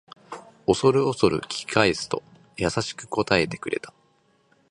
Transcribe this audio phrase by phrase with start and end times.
[0.65, 2.23] おそるおそる聞き返すと
[2.57, 3.93] 優しく答えてくれた